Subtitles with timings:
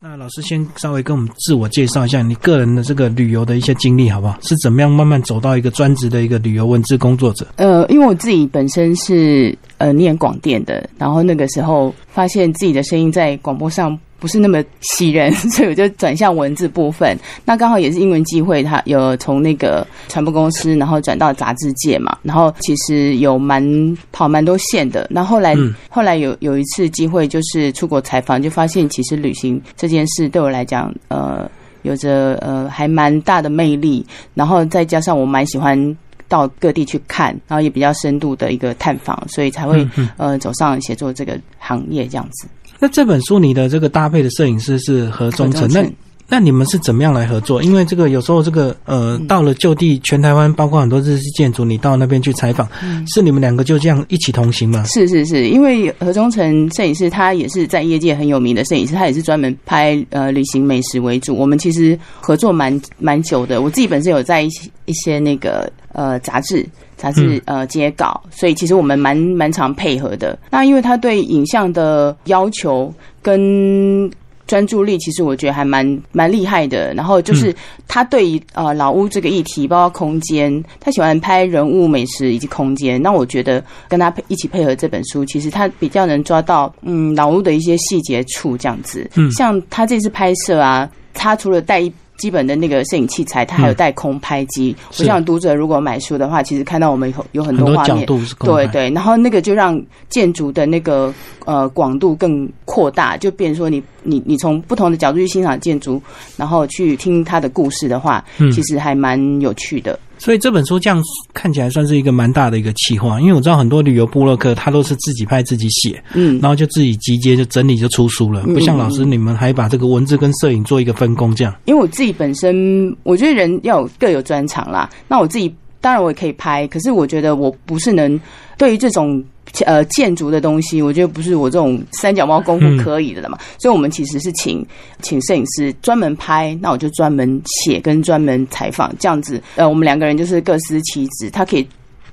[0.00, 4.38] 那老师先稍微跟我们自我介绍一下你个人的这个旅游的一些经历，好不好？
[4.42, 7.44] 是怎么样慢慢走到一个专职的一个旅游文字工作者？
[7.56, 13.98] 呃，因为我自己本身是呃念广电的，然后那个时候发现自己的声音在广播上。
[14.18, 17.16] 不是那么喜人， 所以我就转向文字部分。
[17.44, 22.18] 那刚好也是英文机会，他有从那个传播公司，然后转到杂志界嘛。
[22.22, 23.62] 然后其实有蛮
[24.10, 25.06] 跑蛮多线的。
[25.10, 25.54] 那后来
[25.88, 31.48] 后来有有一次机会，就是出国采访，就发现其实旅行这件事对我来讲，呃，
[31.82, 34.04] 有着呃还蛮大的魅力。
[34.34, 35.96] 然后再加上我蛮喜欢
[36.28, 42.48] 到各地去看，然后也比较深度的一个探访，所以才会呃走上写作这个行业这样子。
[42.78, 45.84] 那这本书你的这个搭配的摄影师是何忠成，那
[46.30, 47.62] 那你们是怎么样来合作？
[47.62, 52.68] 因为这个有时候这个呃到了就地，全台湾包括很多日式建筑，你到那边去采访，
[53.08, 54.84] 是你们两个就这样一起同行吗？
[54.84, 61.34] 是是是，因为何忠成摄影师他也是在业界很有名的摄影师，他也是专门拍呃旅行美食为主。
[61.34, 66.64] 我们其实合作蛮蛮久的，我自己本身有在一些一些那个呃杂志。
[66.98, 70.38] 杂志呃接稿，所以其实我们蛮蛮常配合的。
[70.50, 74.10] 那因为他对影像的要求跟
[74.46, 76.92] 专注力，其实我觉得还蛮蛮厉害的。
[76.94, 77.54] 然后就是
[77.86, 83.00] 他对于呃老屋这个议题，包括空间，他喜欢拍人物、美食以及空间。
[83.00, 89.08] 那我觉得跟他一起配合这本书，其实他比较能抓到嗯老屋的一些细节处这样子。
[89.14, 91.92] 嗯，像他这次拍摄啊，他除了带一。
[92.18, 94.76] 基本的那个摄影器材，它还有带空拍机。
[94.98, 98.04] 我想读者如果买书的话，其实看到我们有有很多画面，
[98.40, 98.90] 对对。
[98.90, 101.14] 然后那个就让建筑的那个
[101.46, 106.00] 呃广度更扩大，就变说你你你从不同的角度去欣赏建筑，
[106.36, 109.98] 然后去听它的故事的话，其实还蛮有趣的。
[110.20, 111.00] 所以这本书这样
[111.32, 121.54] 看起来算是一个蛮大的一个企划，因为我知道很多旅游部落客他都是自己拍自己写，嗯，然后就自己集结就整理就出书了，不像老师你们还把这个文字跟摄影做一个分工这样。
[121.66, 128.20] 因为我自己本身我觉得人要有各有专长啦，那我自己当然我也可以拍，可是我觉得我不是能
[128.56, 129.24] 对于这种。
[129.64, 134.64] 呃，建筑的东西，我觉得不是我这种三脚猫功夫可以的了嘛，所以我们其实是请
[135.00, 139.42] 请摄影师专门拍，那我就专门写跟专门采访这样子。
[139.56, 141.66] 呃，我们两个人就是各司其职，他可以。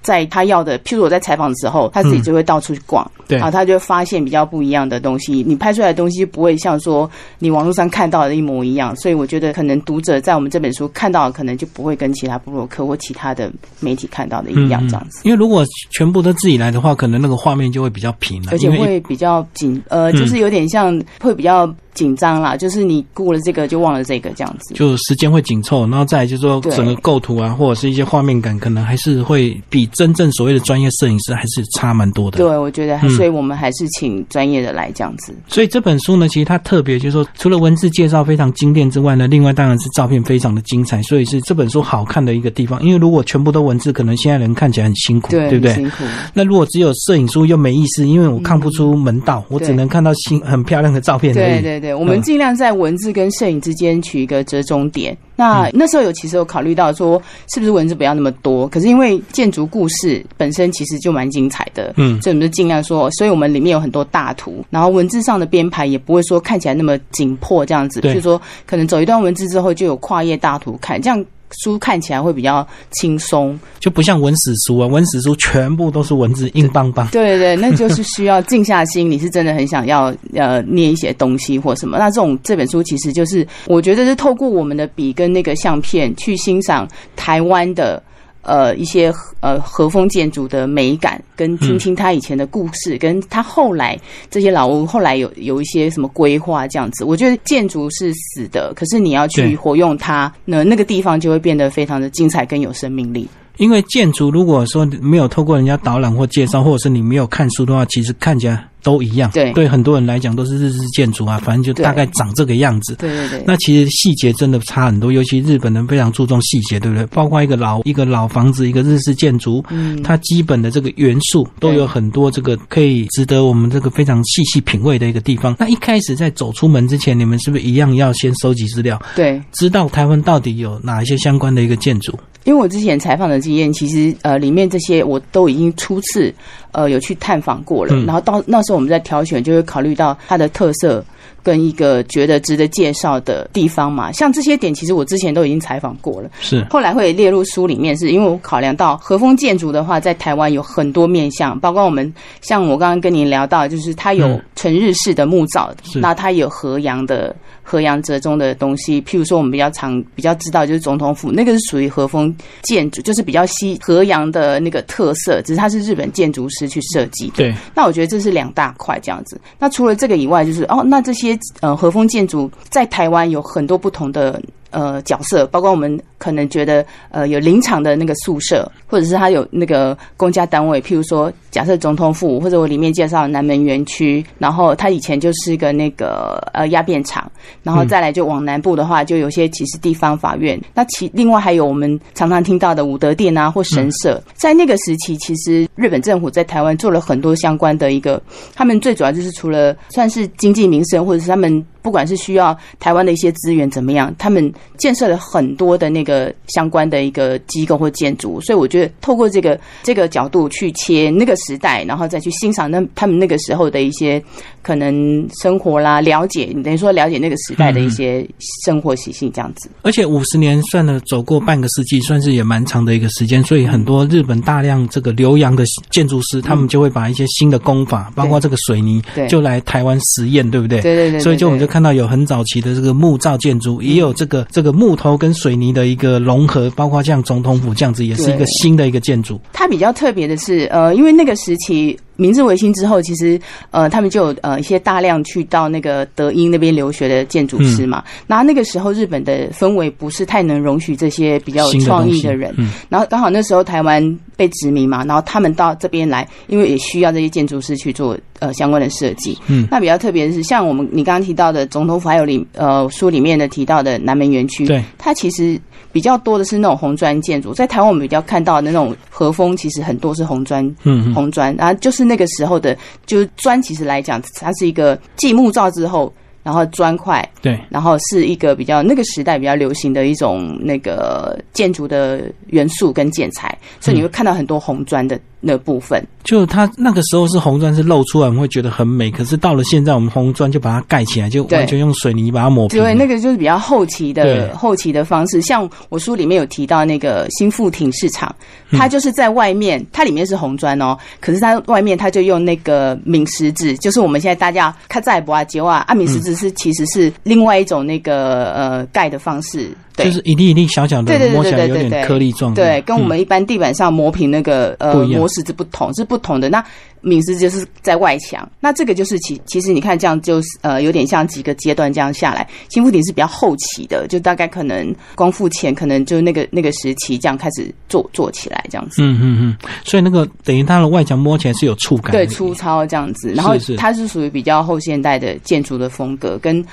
[0.06, 5.44] 在他要的，譬如我在采访的时候，他自己就会到处去逛，对啊，他就会发现比较不一样的东西。
[5.48, 15.22] 你拍出来的东西不会像说你网络上看到的一模一样，所以我觉得可能读者在我们这本书看到，的可能就不会跟其他布洛克或其他的媒体看到的一样这样子。
[15.24, 21.74] 因为如果全部都自己来的话，可能那个画面就会比较平了，而且会比较紧，呃，就是有点像会比较。
[21.96, 32.38] 紧张啦，就是你顾了这个就忘了这个这样子，就时间会紧凑，然后再就是说整个构图啊，或者是一些画面感，可能还是会比真正所谓的专业摄影师还是差蛮多的。
[32.38, 35.34] 对，我觉得，所以我们还是请专业的来这样子。
[35.48, 42.84] 所以这本书呢，其实它特别就是说，除了文字介绍非常精炼之外呢，另外当然是照片非常的精彩，所以是这本书好看的一个地方。
[42.84, 45.74] 因为如果全部都文字，可能现在人看起来很辛苦，对不对？
[45.76, 46.04] 辛苦。
[46.34, 51.34] 那如果只有摄影书又没意思，因为我看不出门道，我只能看到新很漂亮的照片。
[51.34, 52.66] 对对对，我们尽量在。
[52.66, 55.16] 在文字跟摄影之间取一个折中点。
[55.36, 57.22] 那那时候有其实有考虑到说，
[57.54, 58.68] 是不是文字不要那么多？
[58.70, 68.02] 可是因为建筑故事本身其实就蛮精彩的，嗯，所以我们就尽量说，所以我们里面有很多大图，然后文字上的编排也不会说看起来那么紧迫这样子。
[68.02, 71.24] 就是说可能走一段文字之后，就有跨页大图看，这样。
[71.64, 77.08] 书看起来会比较轻松，就不像文史书啊，文史书全部都是文字，硬邦邦。
[77.12, 81.98] 对对，那就是需要静下心，你是真的很想要呃念一些东西或什么。
[81.98, 88.02] 那这种这本书其实就是，我觉得是透过我们的笔跟那个相片去欣赏台湾的。
[88.46, 103.28] 呃，一些呃和风建筑的美感，跟听听他以前的故事，跟他后来这些老屋后来有有一些什么规划这样子，我觉得建筑是死的，可是你要去活用它，那那个地方就会变得非常的精彩跟有生命力。
[103.58, 108.68] 因为建筑如果说没有透过人家导览或介绍，或者是你没有看书的话，其实看起来。
[108.86, 112.94] 都一样，对，对很多人来讲都是日式建筑啊，反正就大概长这个样子。
[112.98, 113.44] 对对对。
[113.48, 117.04] 那其实细节真的差很多，尤其日本人非常注重细节，对不对？
[117.08, 125.56] 包括一个老一个老房子，一个日式建筑，嗯，它基本的这个元素都有很多这个可以值得我们这个非常细细品味的一个地方。
[125.58, 129.02] 那一开始在走出门之前，你们是不是一样要先收集资料？
[129.16, 132.18] 对，知道台湾到底有哪一些相关的一个建筑？
[132.44, 136.32] 因为我之前采访的经验，其实呃，里面这些我都已经初次
[136.76, 137.96] 呃有去探访过了。
[138.06, 141.04] 然后到那时候我们在挑选，就会考虑到它的特色
[141.46, 144.12] 跟一个觉得值得介绍的地方嘛。
[144.12, 146.30] 像这些点，其实我之前都已经采访过了。
[146.42, 152.12] 是后来会列入书里面，是因为我考量到和风建筑的话，在台湾有很多面向，包括我们
[152.42, 157.36] 像我刚刚跟您聊到，就是它有纯日式的木造，那它有河洋的。
[157.68, 159.02] 河洋折中的东西。
[159.02, 162.32] 譬如说，我们比较常比较知道就是总统府，那个是属于和风
[162.62, 167.38] 建筑，就是比较西河洋的那个特色，只是它是日本建筑师去设计的。
[167.38, 169.42] 对，那我觉得这是两大块这样子。
[169.58, 174.42] 那除了这个以外，就是哦，那这些呃和风建筑在台湾有很多不同的。
[174.72, 187.32] 呃，角色包括我们可能觉得，呃，有林场的那个宿舍，或者是他有那个公家单位，譬如说，假设总统府，或者我里面介绍南门园区，然后它以前就是一个那个呃压片厂，
[187.64, 198.22] 然后再来就往南部的话，就有些其实地方法院，那其另外还有我们常常听到的武德殿啊或神社，在那个时期，其实日本政府在台湾做了很多相关的一个，
[198.54, 201.66] 他们最主要就是除了算是经济民生，或者是他们。
[201.86, 214.24] 不管是需要台湾的一些资源怎么样，他们建设了很多的那个相关的一个机构或建筑，所以我觉得透过这个这个角度去切那个时代，然后再去欣赏那他们那个时候的一些
[214.62, 218.28] 可能生活啦，了解你等于说了解那个时代的一些
[218.66, 219.70] 生活习性这样子。
[219.84, 230.82] 而且五十年算了走过半个世纪，算是也蛮长的一个时间，所以很多日本大量这个留洋的建筑师，他们就会把一些新的工法，包括这个水泥，就来台湾实验，对不对？
[230.82, 231.20] 对对对。
[231.20, 231.66] 所以就我们就。
[231.76, 239.38] 看到有很早期的这个木造建筑，也有这个这个木头跟水泥的一个融合，包括像总统府这样子，也是一个新的一个建筑。
[239.52, 242.00] 它比较特别的是，呃，因为那个时期。
[242.18, 243.40] 明治维新之后，其实
[243.72, 248.04] 呃，他们就有呃一些大量去到那个德英那边留学的建筑师嘛。
[248.26, 252.56] 然后那个时候日本的氛围不是太能容许这些比较有创意的人。
[252.88, 259.38] 然后刚好那时候台湾被殖民嘛，然后他们到这边来，因为也需要这些建筑师去做呃相关的设计。
[259.48, 265.60] 嗯，那比较特别的是，像我们你刚刚提到的总统府，还有里呃书里面的提到的南门园区，对，它其实
[265.92, 267.54] 比较多的是那种红砖建筑。
[267.54, 272.05] 在台湾我们比较看到的那种和风，其实很多是红砖，嗯，红砖，然后就是。
[272.06, 276.14] 那个时候的，就是砖，其实来讲，它是一个继木造之后。
[276.46, 286.06] 然后砖块，对，然后是一个比较那个时代比较流行的一种那个建筑的元素跟建材，所以你会看到很多红砖的那部分。
[286.24, 289.10] 就它那个时候是红砖是露出来，我们会觉得很美。
[289.10, 292.80] 可是到了现在，我们红砖就把它盖起来，就完全用水泥把它抹平。
[292.80, 295.42] 对，那个就是比较后期的后期的方式。
[295.42, 298.36] 像我书里面有提到那个新富町市场，
[298.72, 306.35] 它就是在外面，它里面是红砖哦，可是它外面它就用那个闽石子，就是我们现在大家看在博啊、杰啊，阿闽石子。
[306.36, 316.50] 是，其实是另外一种那个呃盖的方式，就是一粒一粒小小的，摸起来有点颗粒状，对，跟我们一般地板上磨平那个呃磨石子不同，是不同的。
[316.50, 316.64] 那
[317.02, 329.04] 敏石就是在外墙，那这个就是其其实你看这样就是呃有点像几个阶段这样下来，新富顶是比较后期的，就大概可能光复前可能就那个那个时期这样开始做做起来这样子。
[329.04, 336.66] 嗯嗯嗯，所以那个等于它的外墙摸起来是有触感，对，粗糙这样子，然后它是属于比较后现代的建筑的风格，跟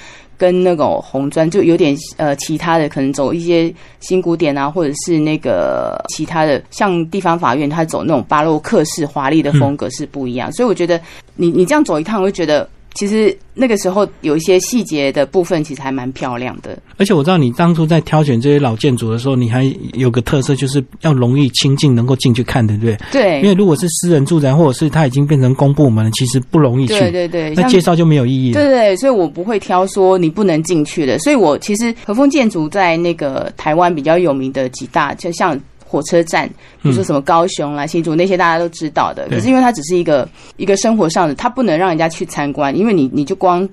[0.43, 10.03] 跟那种红砖就有点呃其他的可能走一些新古典啊，或者是那个其他的像地方法院，他走那种巴洛克式华丽的风格是。
[10.13, 11.01] 不一样，所以我觉得
[11.37, 16.79] 你你这样走一趟，我会觉得其实那个时候有一些细节的部分，其实还蛮漂亮的。
[16.99, 22.97] 而且我知道你当初在挑选这些老建筑的时候，你还有个特色，就是要容易亲近，能够进去看，对不对？
[23.11, 23.41] 对。
[23.41, 26.99] 因为如果是私人住宅，或者是它已经变成公部门，其实不容易去。
[26.99, 27.55] 对对对。
[27.55, 28.53] 那介绍就没有意义。
[28.53, 31.19] 对对，所以我不会挑说你不能进去的。
[31.19, 35.59] 所以我其实和风建筑在那个台湾比较有名的几大，就像。
[35.93, 36.49] 火车站，
[36.81, 43.69] 比如说什么高雄啦、新竹那些大家都知道的，可是因为它只是一个一个生活上的，它不能让人家去参观，因为你你就光。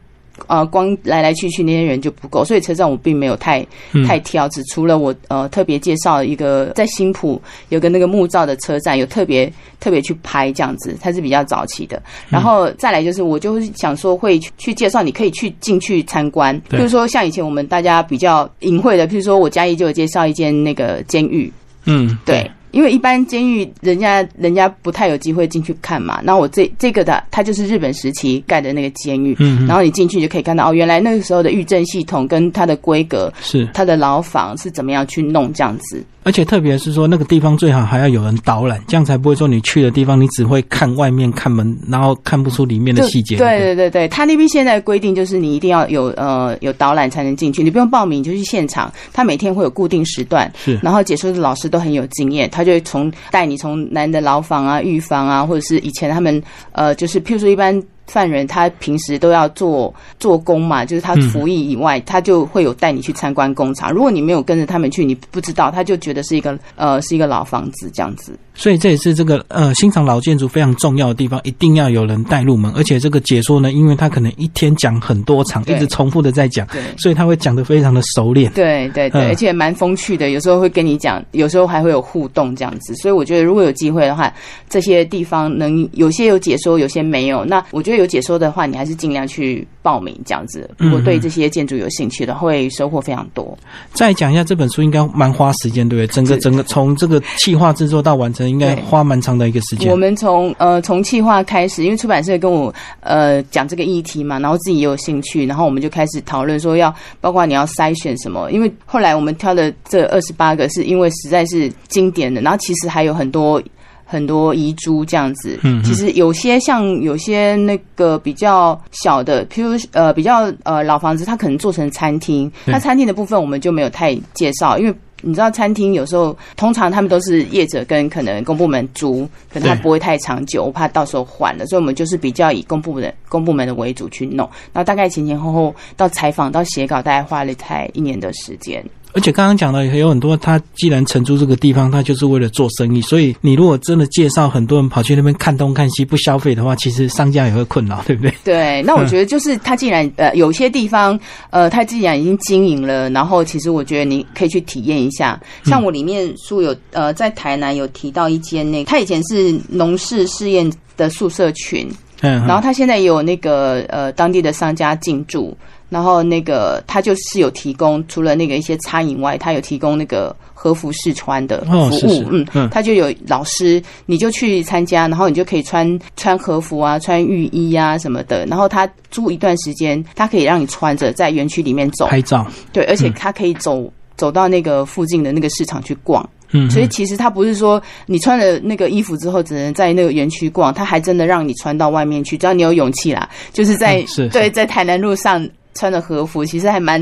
[0.48, 3.62] 呃，光来来去去那些人就不够，所以车站我并没有太
[4.08, 12.02] 太挑，只除了我呃特别介绍一个在新浦有个那个木造的车站，有特别特别去拍这样子，它是比较早期的。
[12.30, 21.52] 然后再来就是，我就是想说会去介绍，你可以去进去参观，比如说像以前我们大家比较隐晦的，譬如说我嘉义就有介绍一间那个监狱，
[21.86, 22.50] 嗯，对。
[22.72, 36.06] 因为一般监狱人家人家不太有机会进去看嘛，那我这这个的，它就是日本时期盖的那个监狱，嗯，然后你进去就可以看到哦，原来那个时候的狱政系统跟它的规格是它的牢房是怎么样去弄这样子。
[36.24, 43.38] 而且特别是说，那个地方最好还要有人导览，这样才不会说你去的地方，你只会看外面看门，然后看不出里面的细节。
[43.38, 48.92] 对对对对，他那边现在规定就是你一定要有呃有导览才能进去，你不用报名就去现场。
[49.14, 56.42] 他每天会有固定时段，是，然后解说的老师都很有经验，他就会从带你从男的牢房啊、狱房啊，或者是以前他们
[56.74, 57.82] 呃就是譬如说一般。
[58.10, 63.92] 犯人他平时都要做做工嘛，就是他服役以外，他就会有带你去参观工厂。
[63.92, 68.38] 如果你没有跟着他们去，你不知道，他就觉得是一个呃是一个老房子这样子。
[68.60, 72.70] 所以这也是这个呃欣赏老建筑非常重要的地方，一定要有人带入门。
[72.76, 78.52] 而且这个解说呢，因为他可能一天讲很多场，一直重复的在讲，所以他会讲的非常的熟练。
[78.52, 82.94] 对对对，而且蛮风趣的，有时候会跟你讲，有时候还会有互动这样子。
[82.96, 84.30] 所以我觉得如果有机会的话，
[84.70, 87.46] 这些地方能有些有解说，有些没有。
[87.46, 90.70] 那我觉得有解说的话，你还是尽量去报名这样子。
[90.78, 93.58] 如果对这些建筑有兴趣的，会收获非常多。
[93.94, 96.14] 再讲一下这本书，应该蛮花时间，对不对？
[96.14, 98.49] 整个整个从这个企划制作到完成。
[98.50, 99.92] 应该花蛮长的一个时间。
[99.92, 108.52] 我们从呃从企划开始，因为出版社跟我呃讲这个议题嘛，然后自己也有兴趣，然后我们就开始讨论说要包括你要筛选什么。
[108.52, 113.62] 因为后来我们挑的这二十八个，是因为实在是经典的，然后其实还有很多
[114.04, 115.60] 很多遗珠这样子。
[115.64, 124.94] 嗯，其实有些像有些那个比较小的，譬如呃比较呃老房子，它可能做成餐厅，那餐厅的部分我们就没有太介绍，因为。
[125.22, 134.50] 你知道餐厅有时候通常他们都是业者跟可能公部门租，可能他不会太长久，我怕到时候换了，所以我们就是比较以公部门公部门的为主去弄。
[134.72, 138.84] 然后大概前前后后到采访到写稿，大概花了才一年的时间。
[139.14, 143.02] 而且刚刚讲的也有很多，他既然承租这个地方，他就是为了做生意。
[143.02, 148.34] 所以你如果真的介绍很多人跑去那边看东看西不消费的话，其实商家也会困扰，对不对？
[148.46, 155.40] 对，那我觉得就是他既然呃有些地方呃他既然已经经营了，然后其实我觉得你可以去体验一下。
[155.66, 161.90] 像我里面书有呃在台南有提到一间那，他以前是农事试验的宿舍群，
[162.22, 165.58] 嗯，然后他现在也有那个呃当地的商家进驻。
[165.90, 182.06] 然后那个他就是有提供，除了那个一些餐饮外，他有提供那个和服试穿的服务，嗯，他就有老师，你就去参加，然后你就可以穿穿和服啊，穿浴衣啊什么的，然后他租一段时间，他可以让你穿着在园区里面走。
[182.06, 195.50] 拍照，对，而且他可以走走到那个附近的那个市场去逛，嗯，所以其实他不是说你穿了那个衣服之后只能在那个园区逛，他还真的让你穿到外面去，只要你有勇气啦，就是在对在台南路上。
[195.80, 197.02] 穿的和服其实还蛮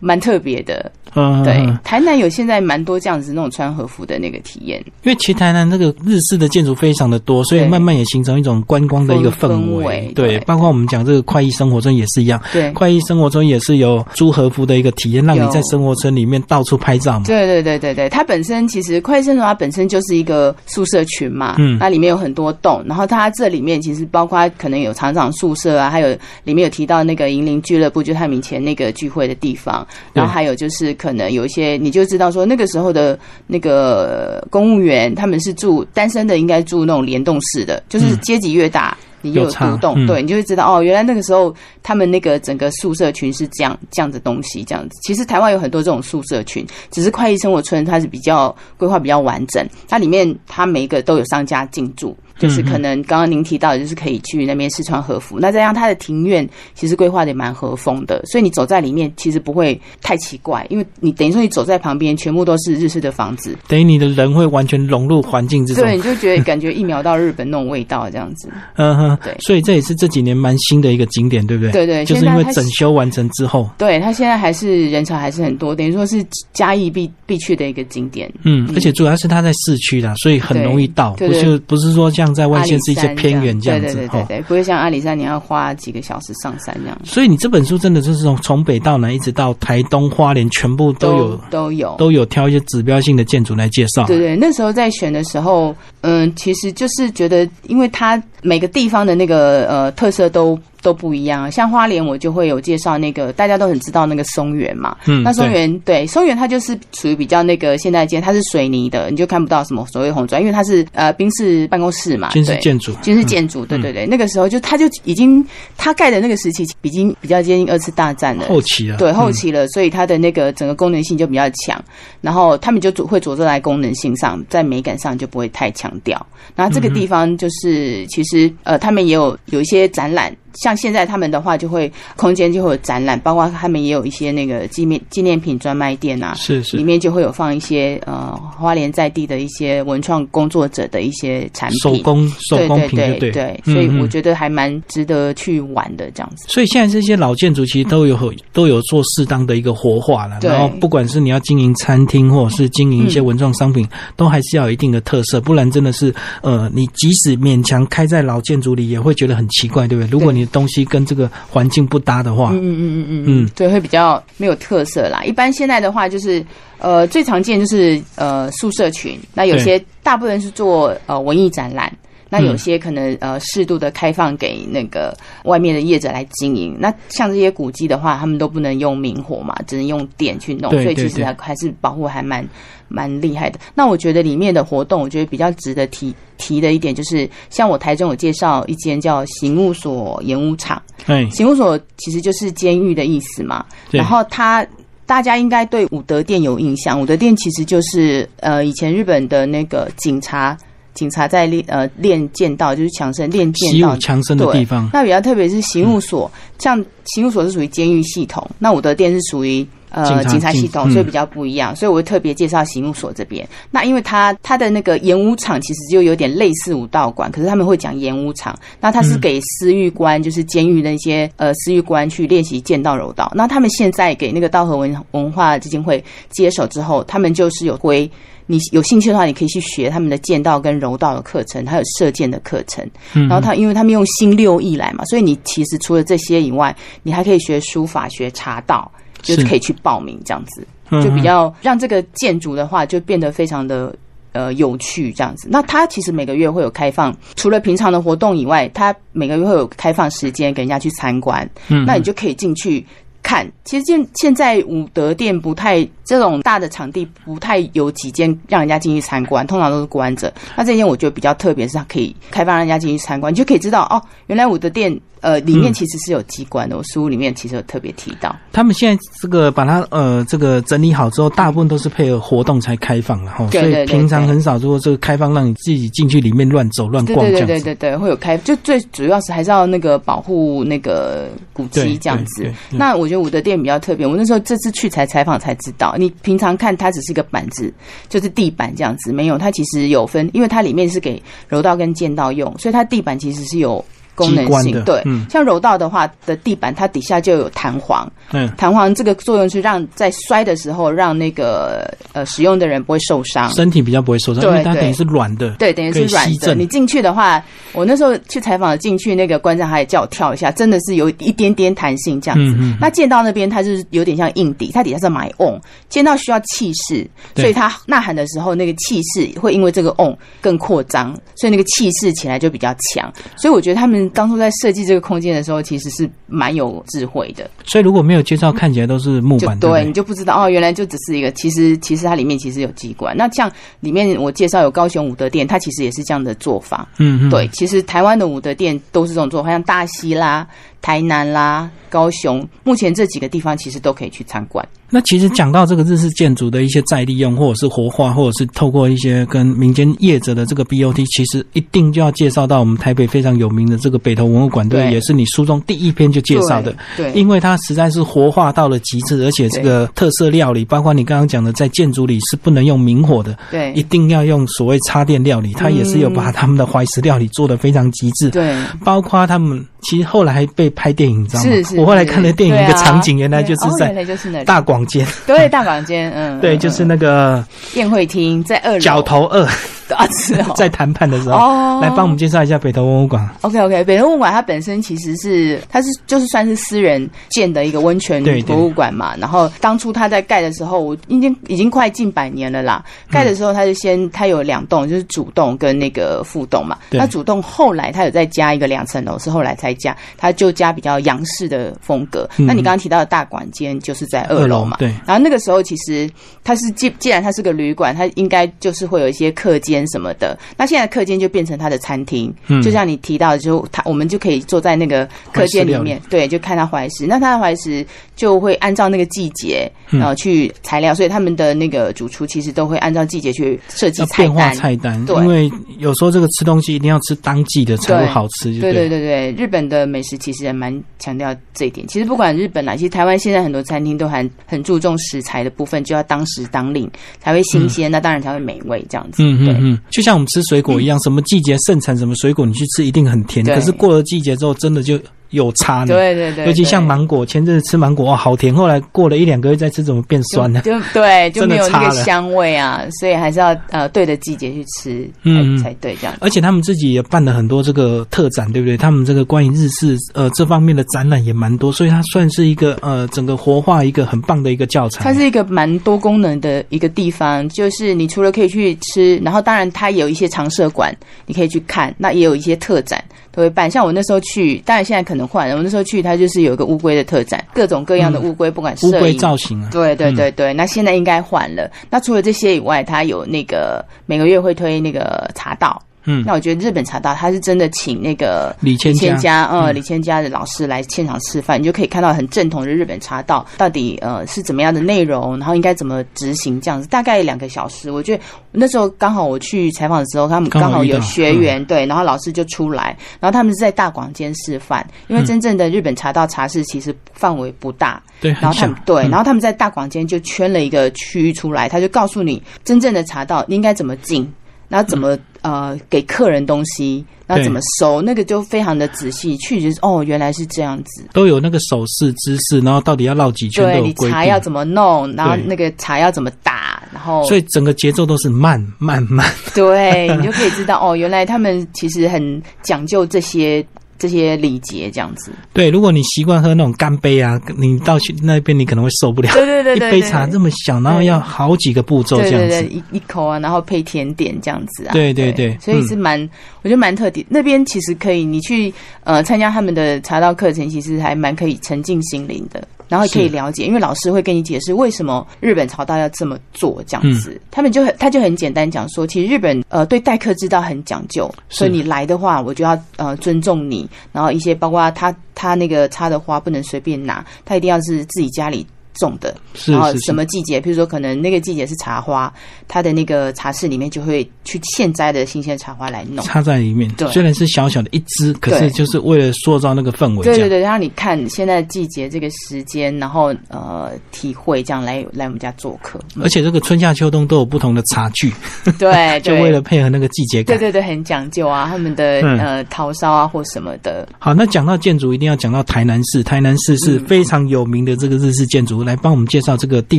[0.00, 0.90] 蛮特别的。
[1.16, 10.12] 嗯，对，台南有现在蛮多这样子那种穿和服的那个体验，因为其实台南那个日式的建筑非常的多，所以慢慢也形成一种观光的一个氛围。
[10.14, 17.24] 对，包括我们讲这个快意生活村也是一样，对，快意生活村也是有租和服的一个体验，让你在生活村里面到处拍照嘛。
[17.26, 31.78] 对对对对对，它本身其实快意生活它本身就是一个宿舍群嘛，嗯，那里面有很多栋，然后它这里面其实包括可能有厂长宿舍啊，还有里面有提到那个银铃俱乐部，就他们以前那个聚会的地方，然后还有就是可能有一些。
[31.80, 44.98] 你就知道说那个时候的那个公务员，他们是住单身的，应该住那种联动式的，就是阶级越大，你就有独栋，对你就会知道哦，原来那个时候他们那个整个宿舍群是这样这样的东西，这样子。
[45.02, 52.16] 其实台湾有很多这种宿舍群，只是快意生活村它是比较规划比较完整，它里面它每一个都有商家进驻。
[52.40, 55.38] 就是可能刚刚您提到的，就是可以去那边试穿和服。
[55.38, 68.48] 那这样它的庭院其实规划的也蛮和风的，所以你走在里面其实不会太奇怪，因为你等于说你走在旁边全部都是日式的房子，等于你的人会完全融入环境之中，对，你就觉得感觉一秒到日本那种味道这样子。
[68.76, 71.72] 嗯哼，对，所以这也是这几年蛮新的一个景点，对不对？
[71.72, 78.32] 对对，就是因为整修完成之后，对它现在还是人潮还是很多，等于说是嘉义必必去的一个景点。
[78.44, 83.10] 嗯，而且主要是它在市区的，所以很容易到，不是不是说像在外县是一些。
[83.20, 86.98] 偏远这样子，对对对对，不会像阿里山，你要花几个小时上山这样。
[87.04, 94.06] 所以你这本书真的就是从从北到南，一直到台东花莲，全部都有都有都有挑一些指标性的建筑来介绍。
[94.06, 100.58] 对对，那时候在选的时候，嗯，其实就是觉得，因为它每个地方的那个呃特色都。
[100.82, 106.06] 都不一样，像花莲我就会有介绍那个大家都很知道那个松原嘛，嗯，那松原对。
[106.06, 121.78] 松原它就是属于比较那个现代建，它是水泥的，你就看不到什么所谓红砖，因为它是呃兵士办公室嘛，军事建筑，军事建筑，对对对，那个时候就它就已经它盖的那个时期已经比较接近二次大战了，后期了，对后期了，所以它的那个整个功能性就比较强，
[122.22, 130.34] 然后他们就会着重在功能性上，在美感上就不会太强调，然后这个地方就是其实呃他们也有有一些展览。
[130.54, 146.46] 像现在他们的话，就会空间就会有展览，包括他们也有一些那个纪念纪念品专卖店啊，是是，里面就会有放一些呃花莲在地的一些文创工作者的一些产品，手工手工品对对，所以我觉得还蛮值得去玩的这样子。
[146.48, 160.10] 所以现在这些老建筑其实都有都有做适当的一个活化了，然后不管是你要经营餐厅或者是经营一些文创商品，都还是要有一定的特色，不然真的是呃你即使勉强开在老建筑里，也会觉得很奇怪，对不对？
[160.10, 165.22] 如果你你的东西跟这个环境不搭的话，嗯嗯嗯嗯嗯，对，会比较没有特色啦。
[165.24, 166.44] 一般现在的话，就是
[166.78, 171.92] 呃，最常见就是呃宿舍群，那有些大部分是做呃文艺展览。
[172.30, 176.76] 那有些可能呃适度的开放给那个外面的业者来经营。
[176.78, 182.48] 那像这些古迹的话，他们都不能用明火嘛，只能用电去弄，所以其实还还是保护还蛮
[182.88, 183.58] 蛮厉害的。
[183.74, 193.66] 那我觉得里面的活动，我觉得比较值得提提的一点就是，像我台中有介绍一间叫刑务所演武场，对，刑务所其实就是监狱的意思嘛。
[193.90, 194.64] 然后他
[195.04, 200.56] 大家应该对武德殿有印象，武德殿其实就是呃以前日本的那个警察。
[200.94, 204.88] 警察在练呃练剑道，就是强身练剑道强身的地方。
[204.92, 211.74] 那比较特别是刑务所，像刑务所是属于监狱系统，那我的店是属于呃警察系统，所以比较不一样。
[211.74, 213.48] 所以我会特别介绍刑务所这边。
[213.70, 218.58] 那因为他他的那个演武场其实就有点类似武道馆，可是他们会讲演武场。
[218.80, 223.30] 那他是给私狱官，就是监狱那些呃私狱官去练习剑道柔道。
[223.34, 228.10] 那他们现在给那个道和文文化基金会接手之后，他们就是有归。
[228.50, 232.84] 你有兴趣的话，你可以去学他们的剑道跟柔道的课程，还有射箭的课程。
[233.12, 238.90] 然后他，因为他们用新六艺来嘛，所以你其实除了这些以外，你还可以学书法、学茶道，
[239.22, 243.94] 就是可以去报名这样子，就比较让这个建筑的话就变得非常的
[244.32, 245.48] 呃有趣这样子。
[245.48, 251.48] 那他其实每个月会有开放，除了平常的活动以外，他每个月会有开放时间给人家去参观。
[251.68, 252.84] 嗯，那你就可以进去。
[253.22, 260.32] 看，其实现现在武德店不太这种大的场地不太有几间让人家进去参观，通常都是关着。
[260.56, 265.00] 那这间我觉得比较特别，是它可以开放让人家进去参观，你就可以知道哦，原来武德店。
[265.20, 266.76] 呃，里面其实是有机关的。
[266.76, 273.48] 我书里面其实有特别提到，他们现在这个把它呃这个整理好之后，大部分都是配合活动才开放了哈。
[273.50, 277.46] 所以平常很少说这个开放让你自己进去里面乱走乱逛这样子。
[277.46, 282.50] 对对对对对，会有开，就最主要是还是要那个保护那个古迹这样子。
[282.70, 287.72] 那我觉得武德殿比较特别，我那时候这次去才采访才知道，你平常看它只是一个板子，
[288.08, 293.84] 就是地板这样子，没有它其实有分，因为它里面是给柔道跟剑道用，所以它地板其实是有。
[294.20, 298.10] 功能性对，像柔道的话的地板，它底下就有弹簧。
[298.32, 305.50] 嗯，弹簧这个作用是让在摔的时候，让那个呃使用的人不会受伤，身体比较不会受伤，因为它等于是软的。
[305.54, 306.54] 对，等于是软的。
[306.54, 307.42] 你进去的话，
[307.72, 312.76] 我那时候去采访进去，那个观众还叫我跳一下，真的是有一点点弹性这样子。
[312.78, 315.60] 那剑道那边它是有点像硬底，它底下是埋瓮。
[315.88, 323.12] 剑道需要气势，所以它呐喊的时候，那个气势会因为这个瓮更扩张，所以那个气势起来就比较强。
[323.36, 324.09] 所以我觉得他们。
[324.12, 327.48] 当初在设计这个空间的时候，其实是蛮有智慧的。
[327.64, 331.30] 所以如果没有介绍，看起来都是木板，对你就不知道哦，原来就只是一个。
[331.32, 333.16] 其实其实它里面其实有机关。
[333.16, 336.88] 那像里面我介绍有高雄武德殿，它其实也是这样的做法。
[336.98, 340.46] 嗯，对，其实台湾的武德殿都是这种做法，像大溪啦、
[340.82, 344.66] 台南啦、高雄，目前这几个地方其实都可以去参观。
[344.90, 371.50] 那其实讲到这个日式建筑的一些再利用，或者是活化，或者是透过一些跟民间业者的这个 BOT，其实一定就要介绍到我们台北非常有名的这个北投文物馆，对，也是你书中第一篇就介绍的，对，因为它实在是活化到了极致，而且这个特色料理，包括你刚刚讲的，在建筑里是不能用明火的，对，一定要用所谓插电料理，它也是有把他们的怀石料理做的非常极致，对，包括他们其实后来还被拍电影，你知道吗？
[371.50, 375.60] 是是，我后来看了电影一个场景，原来就是在大广间，对大。
[375.60, 379.46] 房间，嗯，对，就是那个宴会厅在二楼，角头二。
[379.94, 383.28] 啊，是在谈判的时候，来帮我们介绍一下北投文物馆。
[383.42, 389.14] OK，OK，北投文物馆它本身其实是，它是就是算是私人建的一个温泉博物馆嘛。
[389.16, 392.84] 然后当初它在盖的时候，我已经已经快近百年了啦。
[393.10, 396.78] 盖的时候，它就先它有两栋，就是主栋跟那个副栋嘛。
[396.90, 402.28] 那主栋后来它有再加一个两层楼，是后来才加，它就加比较洋式的风格。
[402.36, 404.76] 那你刚刚提到的大馆间就是在二楼嘛？
[404.78, 404.88] 对。
[405.06, 406.08] 然后那个时候其实
[406.44, 409.79] 它是既既然它是个旅馆，它应该就是会有一些客间。
[409.88, 410.38] 什么的？
[410.56, 417.06] 那现在课间就变成他的餐厅，嗯就像你提到，就他我们就可以坐在那个课间里面，对，就看他怀石。
[417.06, 417.84] 那他的怀石
[418.16, 424.54] 就会按照那个季节呃去材料，所以他们的那个主厨其实都会按照季节去设计菜单。
[424.54, 428.50] 菜单，对，因为有时候这个吃东西一定要吃当季的才会好吃。
[428.60, 431.86] 对对对对，日本的美食其实也蛮强调这一点。
[431.86, 436.90] 其实不管日本哪，其实台湾现在很多餐厅都还很注重食材的部分，就要当时当令
[437.20, 439.22] 才会新鲜，那当然才会美味这样子。
[439.22, 439.69] 嗯嗯嗯。
[439.90, 443.44] 就像我们吃水果一样，什么季节盛产什么水果，你去吃一定很甜。
[443.44, 444.98] 可是过了季节之后，真的就
[445.30, 445.86] 有差呢。
[445.86, 450.60] 对对对，尤其像芒果，前阵子吃芒果哇，好甜，后来过了一两个月再吃，怎么变酸了？
[450.62, 456.16] 就对，就没有那个香味啊，所以还是要呃对的季节去吃，嗯才对这样。
[456.20, 458.76] 而且他们自己也办了很多这个特展，对不对？
[458.76, 465.02] 他们这个关于日式呃这方面的展览也蛮多，所以它算是一个呃整个活化一个很棒的一个教材。
[465.02, 470.94] 它是一个蛮多功能的一个地方，就是你除了可以去吃，然后当然它有一些常设馆，
[471.26, 473.02] 你可以去看，那也有一些特展。
[473.32, 475.56] 都会办，像我那时候去，当然现在可能换了。
[475.56, 480.52] 我那时候去，它就是有一个乌龟的特展，各种各样的乌龟，不管乌龟造型啊，对对对对。
[480.52, 481.70] 那现在应该换了。
[481.88, 485.80] 那除了这些以外，它有那个每个月会推那个茶道。
[486.04, 497.90] 嗯，那我觉得日本茶道他是真的请那个李千家，呃，李千家的老师来现场示范，你就可以看到很正统的日本茶道到底呃是怎么样的内容，然后应该怎么执行这样子，大概两个小时。
[497.90, 514.30] 我觉得那时候刚好我去采访的时候，他们刚好有学员对，然后老师就出来，然后他们是在大广间示范，因为真正的日本茶道茶室其实范围不大，对，然后他们对，然后他们在大广间就圈了一个区域出来，他就告诉你真正的茶道应该怎么进。
[514.70, 533.62] 然后怎么呃给客人东西，那怎么收，那个就非常的仔细，去就是哦原来是这样子，都有那个手势姿势，然后到底要绕几圈对你茶要怎么弄，然后那个茶要怎么打，然后所以整个节奏都是慢慢慢，对 你就可以知道哦原来他们其实很讲究这些。
[534.00, 539.30] 这些礼节这样子，对，如果你习惯喝那种干杯啊，你到那边你可能会受不了。
[539.34, 544.92] 对对对对，一杯茶这么小，然后要好几个步骤这样子，一一口啊，然后配甜点这样子啊。
[544.94, 546.18] 对对对，所以是蛮，
[546.62, 547.22] 我觉得蛮特别。
[547.28, 548.72] 那边其实可以，你去
[549.04, 552.66] 呃参加他们的茶道课程，其实还蛮可以沉浸心灵的。
[552.90, 568.66] 然后可以了解，因为老师会跟你解释为什么日本朝代要这么做，这样子，他们就很他就很简单讲说，其实日本呃对待客之道很讲究，所以你来的话，我就要呃尊重你，然后一些包括他他那个插的花不能随便拿，他一定要是自己家里。
[568.94, 569.34] 种的，
[569.66, 570.60] 然后什么季节？
[570.60, 572.32] 比如说，可能那个季节是茶花，
[572.68, 576.90] 它的那个茶室里面就会去现摘的新鲜茶花来弄，插在里面。
[576.92, 580.24] 对，虽然是小小的一支，可是就是为了塑造那个氛围。
[580.24, 586.00] 对对对，让你看现在季节这个时间，然后呃体会这样来来我们家做客。
[586.20, 588.32] 而且这个春夏秋冬都有不同的茶具，
[588.78, 590.58] 对， 就为了配合那个季节感。
[590.58, 594.08] 对对对，很讲究啊，他们的呃陶烧啊或什么的。
[594.18, 596.22] 好，那讲到建筑，一定要讲到台南市。
[596.22, 598.79] 台南市是非常有名的这个日式建筑。
[598.84, 599.98] 来帮我们介绍这个地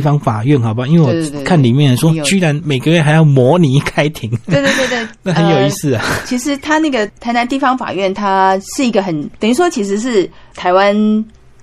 [0.00, 0.86] 方法院，好不好？
[0.86, 4.30] 因为我看里面说，居然每个月还要模拟开庭。
[4.46, 6.04] 对对对对， 那很有意思啊。
[6.24, 10.94] 其实他那个台南地方法院，它是一个很等于说，其实是台湾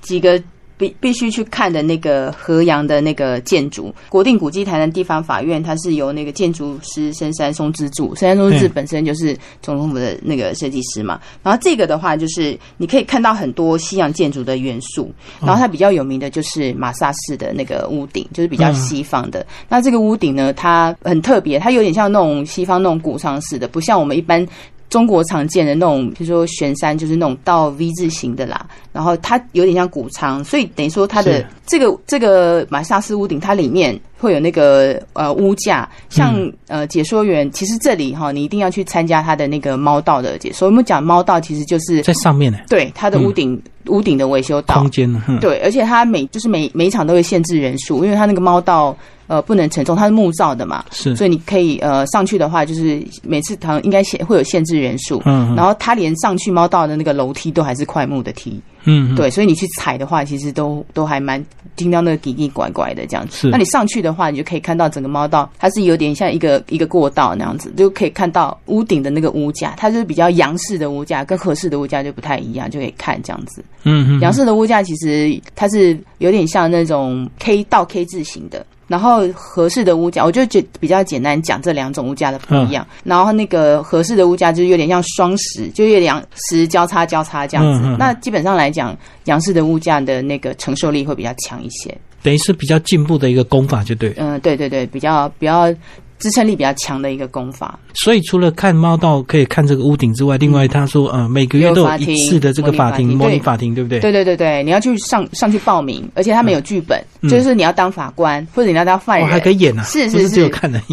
[0.01, 0.41] 几个。
[0.79, 11.19] 必必须去看的那个河阳的那个建筑，国定古迹台南地方法院，它是由那个建筑师深山松之助，深山松之助本身就是总统府的那个设计师嘛。
[11.43, 15.11] 然后这个的话，就是你可以看到很多西洋建筑的元素。
[15.41, 19.45] 然后它比较有名的就是马萨式的那个屋顶，就是比较西方的。
[19.67, 24.47] 那这个屋顶呢，它很特别，它有点像那种西方那种古商式的，不像我们一般。
[24.89, 28.67] 中国常见的那种，比如说悬山，就是那种倒 V 字形的啦。
[28.91, 35.89] 然后它有点像谷仓，所以等于说它的这个这个马萨斯屋顶，它里面会有那个呃屋架。
[36.09, 36.35] 像
[36.67, 40.67] 呃解说员，其实这里哈，你一定要去参加他的那个猫道的解说。
[40.67, 42.59] 我们讲猫道，其实就是在上面呢。
[42.69, 45.09] 对，它的屋顶屋顶的维修道空间。
[45.39, 48.95] 对，而且它每就是每每一场都会限制人数，因为它那个猫道。
[49.29, 61.45] 呃，不能承重，它是木造的嘛，是，所以你可以呃上去的话，就是每次堂应该限会有限制人数，嗯，然后它连上去猫道的那个楼梯都还是快木的梯，嗯，对，所以你去踩的话，其实都都还蛮
[61.79, 63.49] 听到那个叽叽拐拐的这样子。
[63.49, 73.63] 那你上去的话，你就可以看到整个猫道，它是有点像一个一个过道那样子，就可以看到屋顶的那个屋架，它就是比较洋式的屋架，跟合适的屋架就不太一样，就可以看这样子。
[73.83, 78.65] 嗯嗯，洋式的屋架其实它是有点像那种 K 到 K 字形的。
[78.89, 82.85] 然后合适的物价，我就觉比较简单讲这两种物价的不一样。
[83.05, 86.13] 然后那个合适的物价就是有点像双十，就有点
[86.49, 87.95] 十交叉交叉这样子。
[87.97, 91.95] 那基本上来讲，杨氏的物价的那个承受力会比较强一些。
[92.21, 94.13] 等于是比较进步的一个功法，就对。
[94.17, 95.73] 嗯，对对对，比较比较。
[96.19, 103.99] 支撑力比较强的一个功法，所以除了看猫道可以看这个屋顶之外，另外他说，呃，每个月都有一次的这个法庭模拟法庭，对不对？
[103.99, 110.49] 对对对对，你要去上上去报名，而且他们有剧本，就是你要当法官或者你要当犯人，还可以演啊，是是是，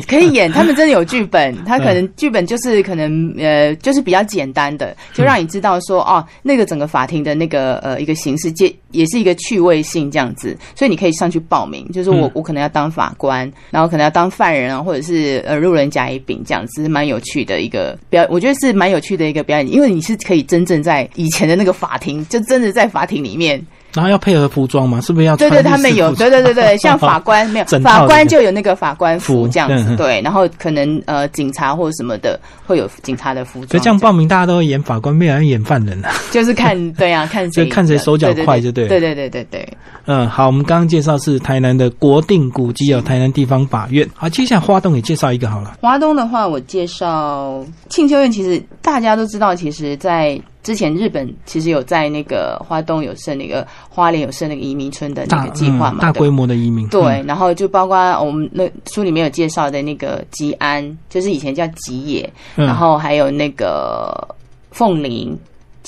[0.07, 15.16] 可以演，他们真的有剧本， 他可能剧本就是可能呃，就是比较简单的，就让你知道说，哦，那个整个法庭的那个呃一个形式，也也是一个趣味性这样子，所以你可以上去报名，就是我我可能要当法官，然后可能要当犯人啊，或者是。
[15.17, 23.65] 是呃路人甲乙丙这样子，蛮有趣的一个表，我觉得是蛮有趣的一个表演，因为你是可以真正在以前的那个法庭，就真的在法庭里面。
[23.97, 25.35] 然后要配合服装嘛，是不是要？
[25.35, 30.21] 对对，他们有，对对对对， 像法官没有，法官就有那个法官服这样子，对。
[30.21, 33.69] 然后可能呃，警察或者什么的会有警察的服装。
[33.69, 36.13] 所以这样报名，大家都会演法官，没有人演犯人啊。
[36.31, 38.87] 就是看 对啊，看谁看谁手脚快就对。
[38.87, 39.67] 对对对对对。
[40.05, 44.07] 嗯，好，我们刚刚介绍是台南的国定古迹，有台南地方法院。
[44.15, 45.79] 好，接下来花东也介绍一个好了。
[45.81, 50.39] 花东的话，我介绍庆修院，其实大家都知道，其实在。
[50.67, 56.89] 之前日本其实有在那个花东有设那个花莲有设那个移民村的那个计划嘛，大规模的移民。
[56.89, 64.13] 对，然后就包括我们那书里面有介绍的那个吉安，就是以前叫吉野，然后还有那个
[64.73, 65.39] 凤林。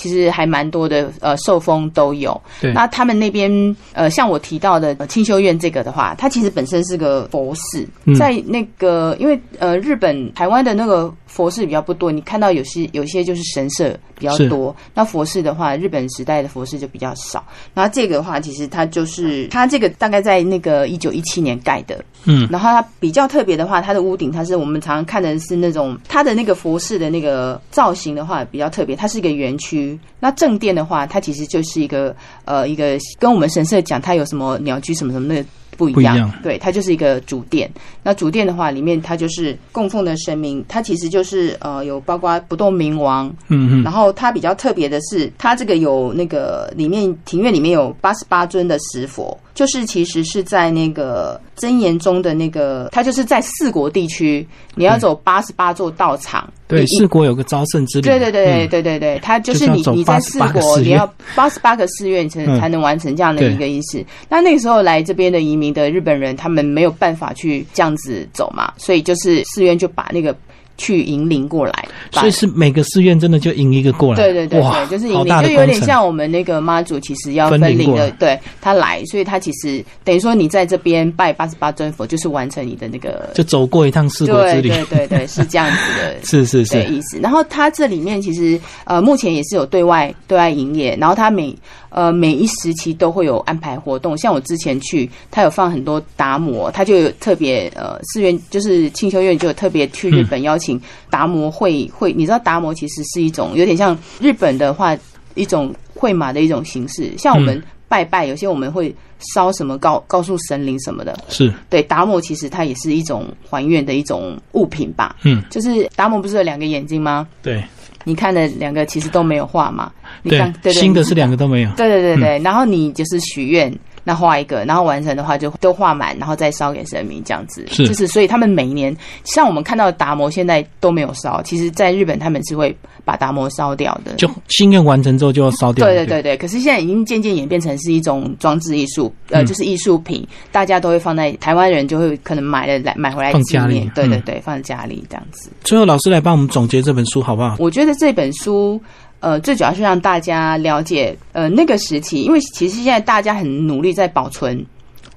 [0.00, 2.40] 其实还蛮多的，呃，受封都有。
[2.60, 2.72] 对。
[2.72, 3.50] 那他们那边，
[3.94, 7.84] 呃，像我提到的清修院这个的话，它其实本身是个佛寺，
[8.16, 14.74] 在那个，因为呃，日本台湾的那个佛寺比较不多，你看到有些有些就是神社比较多。
[14.94, 17.44] 那佛寺的话，日本时代的佛寺就比较少。
[17.74, 22.02] 然后这个的话，其实它就是它这个大概在那个一九一七年盖的。
[22.24, 22.48] 嗯。
[22.50, 29.98] 然后它比较特别的话，它的屋顶它是我们常常看的是那种它的那个佛寺的那个造型的话比较特别，它是一个园区。
[30.18, 35.44] 那正殿的话，它其实就是一个呃，一个跟我们神社讲，它有什么鸟居什么什么的
[35.86, 36.30] 不一样。
[36.42, 37.70] 对，它就是一个主殿。
[38.02, 43.28] 那主殿的话，里面它就是供奉的神明，它其实就是呃，有包括不动明王。
[43.46, 43.82] 嗯嗯。
[43.84, 49.38] 然后它比较特别的是，它这个有那个里面庭院里面有八十八尊的石佛。
[49.58, 56.48] 就是其实是在那个真言中的那个，它就是在四国地区，你要走八十八座道场。
[56.68, 58.02] 对，四国有个招圣之旅。
[58.02, 64.06] 对对对对对对对，它就是你你在四国，你要八十八个寺院才才能完成这样的一个仪式。
[64.28, 70.32] 那那个时候来这边的移民的日本人，他们没有办法去这样子走嘛，所以就是寺院就把那个。
[70.78, 86.82] 去引领过来，所以是每个寺院真的就引一个过来，对对对对，就是引领，就有点像我们那个妈祖，其实要分领的，对他来，所以他其实等于说你在这边拜八十八尊佛，就是完成你的那个，就走过一趟四国之旅，对对对，是这样子的， 是是是。
[86.84, 87.18] 意思。
[87.18, 91.54] 然后他这里面其实呃，目前也是有对外对外营业，然后他每。
[91.90, 104.96] 呃，每一时期都会有安排活动，像我之前去，他有放很多达摩，他就有特别呃，寺院就是清修院就有特别去日本邀请达摩会会，你知道达摩其实是一种有点像日本的话
[105.34, 108.94] 一种会马的一种形式，像我们拜拜，有些我们会
[109.34, 111.52] 烧什么告告诉神灵什么的，是。
[111.70, 117.26] 对达摩其实它也是一种还愿的一种物品吧，嗯，就是达摩不是有两个眼睛吗？
[117.42, 117.62] 对。
[118.04, 119.92] 你看的两个其实都没有画嘛？
[120.22, 121.70] 你看对，新的是两个都没有。
[121.76, 123.72] 对对对对，然后你就是许愿。
[124.08, 127.66] 那画一个，然后完成的话就都画满，然后再烧给神明这样子。
[127.70, 134.14] 是，就是所以他们每一年，像我们看到的达摩现在都没有烧，其实在日本他们是会把达摩烧掉的。
[134.14, 135.84] 就心愿完成之后就要烧掉。
[135.84, 143.90] 对对对对，可是现在已经渐渐演变成是一种装置艺术，呃，就是艺术品，大家都会放在台湾人就会可能买了来买回来放家里。
[143.94, 145.50] 对对对，放在家里这样子。
[145.64, 147.56] 最后老师来帮我们总结这本书好不好？
[147.58, 148.80] 我觉得这本书。
[149.20, 154.64] 呃，最主要是让大家了解，呃，那个时期，因为其实现在大家很努力在保存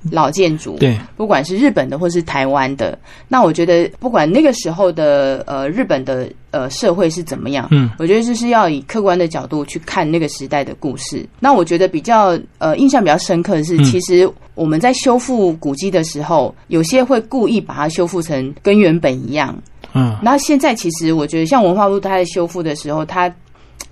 [0.09, 11.23] 老建筑，对，不管是日本的或是台湾的，那我觉得不管那个时候的呃日本的呃社会是怎么样，嗯，我觉得就是要以客观的角度去看那个时代的故事。
[11.39, 19.55] 那我觉得比较呃印象比较深刻的是，其实我们在修复古迹的时候，有些会故意把它修复成跟原本一样，
[19.93, 23.31] 嗯，那现在其实我觉得像文化部它在修复的时候，它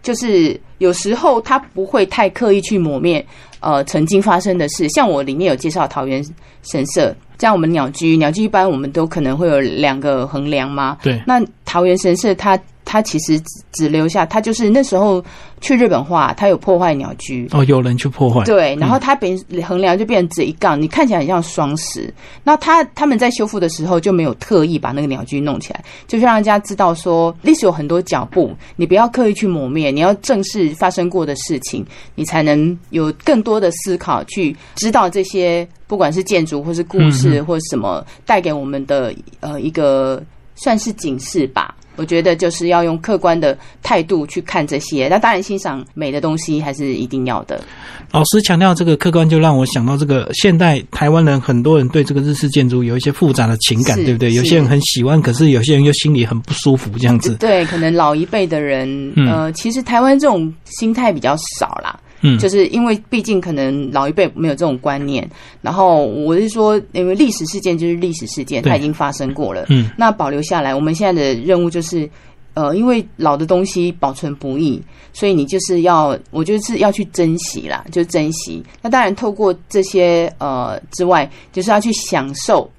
[0.01, 3.25] 就是有时候他不会太刻意去抹灭，
[3.59, 4.87] 呃，曾经发生的事。
[4.89, 6.23] 像我里面有介绍桃园
[6.63, 10.97] 神社，像我们鸟居，鸟居一般我们都可能会有两个横梁嘛。
[11.03, 11.21] 对。
[11.27, 12.59] 那桃园神社它。
[12.89, 13.39] 他其实
[13.71, 15.23] 只留下，他就是那时候
[15.61, 17.47] 去日本画，他有破坏鸟居。
[17.51, 18.43] 哦，有人去破坏。
[18.45, 22.11] 对，然后他变横梁就变成这一杠，你看起来很像双十。
[22.43, 40.23] 那他他们在修复的时候就没有特意把那个鸟居弄起来，就是让人家知道说历史有很多脚步，你不要刻意去磨灭，你要正视发生过的事情，你才能有更多的思考去知道这些不管是建筑或是故事或什么带给我们的呃一个
[40.55, 41.75] 算是警示吧。
[41.99, 47.59] 我觉得就是要用客观的态度去看这些，那当然欣赏美的东西还是一定要的。
[48.11, 54.33] 老师强调这个客观，就让我想到这个现代台湾人很多人对这个日式建筑有一些复杂的情感，对不对？
[54.33, 57.35] 有些人很喜欢，可是有些人又心里很不舒服，这样子。
[57.35, 61.99] 对，可能老一辈的人，呃，其实台湾这种心态比较少啦。
[62.21, 65.29] 嗯，就是因为毕竟可能老一辈没有这种观念，
[65.61, 72.09] 然后我是说，因为历史事件就是历史事件，它已经发生过了，嗯，那保留下来，我们现在的任务就是。
[72.55, 74.81] 呃，因为老的东西保存不易，
[75.13, 78.61] 所以你就是要，我觉得是要去珍惜啦，就珍惜。
[78.81, 82.69] 那当然，透过这些呃之外，就是要去享受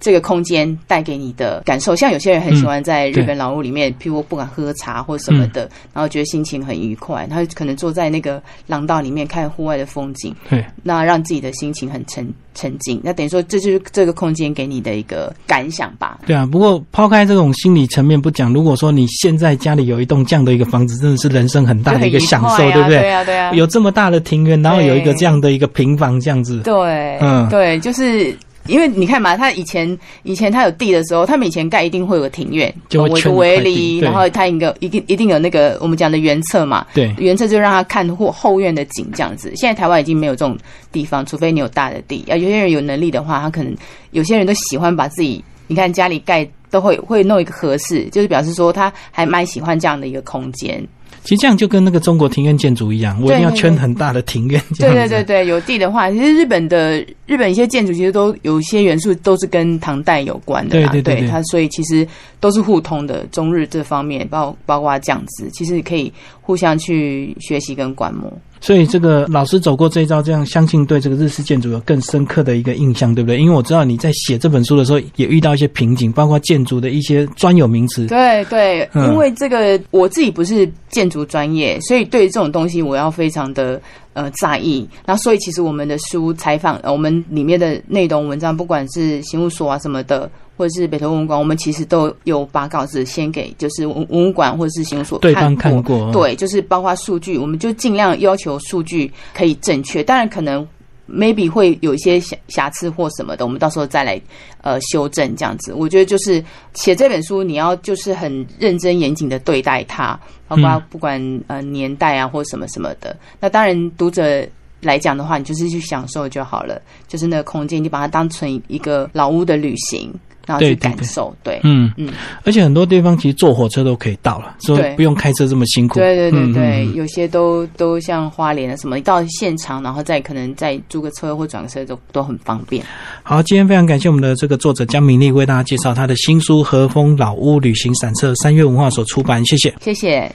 [0.00, 1.94] 这个空间带给你的感受。
[1.96, 13.00] 像有些人很喜欢在日本老屋里面，譬如不管喝茶或什么的，然后觉得心情很愉快，他可能坐在那个廊道里面看户外的风景，对，那让自己的心情很沉沉静。
[13.02, 16.18] 那等于说，这就是这个空间给你的一个感想吧。
[16.26, 22.98] 对啊，不过抛开这种心理层面不讲，如果说你现在家里有一栋这样的一个房子，真的是人生很大的一个享受，对不对？
[23.00, 23.52] 对啊，对啊。
[23.52, 28.36] 有这么大的庭院，然后有一个对这样的一个平房，这样子，对，嗯对，就是。
[28.68, 39.52] 因为你看嘛，他以前以前他有地的时候，他们以前盖一定会有个庭院，就会圈一块围篱，然后他一个一定一定有那个我们讲的原侧嘛，对原侧就让他看后后院的景这样子。
[39.56, 40.56] 现在台湾已经没有这种
[40.92, 42.24] 地方，除非你有大的地。
[42.28, 43.74] 啊，有些人有能力的话，他可能
[44.10, 50.86] 有些人都喜欢把自己，你看家里盖都会会弄一个合适，就是表示说他还蛮喜欢这样的一个空间。
[51.24, 54.88] 其实这样就跟那个中国庭院建筑一样，我一定要圈很大的庭院，对。
[54.92, 60.88] 对对对，有地的话，其实日本的日本一些建筑其实都有一些元素都是跟唐代有关的啦。
[60.90, 62.06] 对对对对它所以其实
[62.40, 63.26] 都是互通的。
[63.32, 68.32] 中日这方面，包包括这样子，其实可以互相去学习跟观摩。
[68.60, 73.38] 所以这个老师走过这一招，这样相信对这个日式建筑有更深刻的一个印象，对不对？
[73.38, 78.06] 因为我知道你在写这本书的时候也遇到一些瓶颈，包括建筑的一些专有名词。
[78.06, 83.80] 对对，因为这个我自己不是建筑专业，所以对于这种东西我要非常的
[84.12, 84.88] 呃在意。
[85.06, 100.66] 那所以其实我们的书采访，我们里面的内容文章，不管是刑务所啊什么的，或者是北投文物馆，我们其实都有把稿子先给就是文文物馆或者是刑务所对方看看过对，就是包括数据，我们就尽量要求数据可以正确，当然可能。
[101.10, 104.20] maybe 会有一些瑕瑕疵或什么的，我们到时候再来
[104.60, 105.72] 呃修正这样子。
[105.72, 106.44] 我觉得就是
[106.74, 113.16] 写这本书，你要就是很认真严谨的对待它，包括嗯不管呃年代啊或什么什么的。
[113.40, 114.46] 那当然读者
[114.82, 120.12] 来讲的话，你就是去享受就好了，就是那个空间，你把它当成一个老屋的旅行，
[120.48, 121.36] 然后去对对对感受。
[121.44, 122.10] 对，嗯嗯，
[122.44, 125.94] 而且很多地方其实坐火车都可以到了，所以不用开车这么辛苦。
[126.00, 132.84] 对对对嗯对，有些都都像花莲啊什么，你到现场，然后再可能再租个车或转个车都都很方便。
[133.22, 139.74] 好，今天非常感谢我们的这个作者江明丽为大家介绍她的新书《和风老屋旅行散册》，三月文化所出版，谢谢。
[139.80, 140.30] 谢谢。